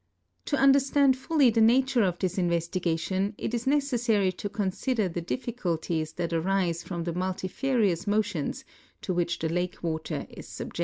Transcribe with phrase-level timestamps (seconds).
[0.45, 6.13] To understand fuUv the nature of this investigation it is necessary to consider the difficulties
[6.13, 8.65] that arise from tlie multifarious mo tions
[9.03, 10.79] to which the lake water is subject.